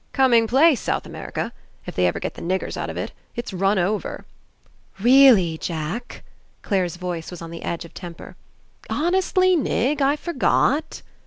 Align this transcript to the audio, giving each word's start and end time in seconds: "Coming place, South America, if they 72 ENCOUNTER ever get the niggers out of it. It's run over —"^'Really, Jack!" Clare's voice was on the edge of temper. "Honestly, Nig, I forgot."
"Coming 0.13 0.47
place, 0.47 0.81
South 0.81 1.05
America, 1.05 1.53
if 1.85 1.93
they 1.95 2.05
72 2.07 2.07
ENCOUNTER 2.07 2.07
ever 2.07 2.19
get 2.19 2.33
the 2.33 2.41
niggers 2.41 2.75
out 2.81 2.89
of 2.89 2.97
it. 2.97 3.11
It's 3.35 3.53
run 3.53 3.77
over 3.77 4.25
—"^'Really, 4.99 5.59
Jack!" 5.59 6.23
Clare's 6.63 6.95
voice 6.97 7.29
was 7.29 7.39
on 7.43 7.51
the 7.51 7.61
edge 7.61 7.85
of 7.85 7.93
temper. 7.93 8.35
"Honestly, 8.89 9.55
Nig, 9.55 10.01
I 10.01 10.15
forgot." 10.15 11.03